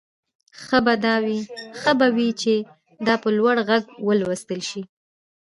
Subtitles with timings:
[1.81, 2.53] ښه به وي چې
[3.05, 4.81] دا په لوړ غږ ولوستل شي